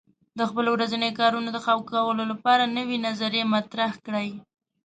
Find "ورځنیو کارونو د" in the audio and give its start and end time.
0.75-1.57